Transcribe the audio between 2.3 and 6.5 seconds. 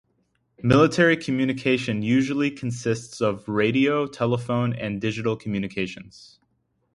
consists of radio, telephone, and digital communications.